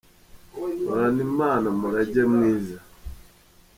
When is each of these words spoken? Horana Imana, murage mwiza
Horana 0.87 1.21
Imana, 1.29 1.67
murage 1.79 2.21
mwiza 2.33 2.77